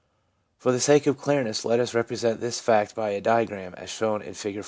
[0.57, 4.23] For the sake of clearness let us represent this fact by a diagram as shown
[4.23, 4.59] in Figure 14.